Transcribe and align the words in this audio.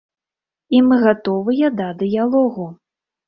І 0.77 0.79
мы 0.87 0.95
гатовыя 1.03 1.67
да 1.81 1.87
дыялогу. 2.01 2.65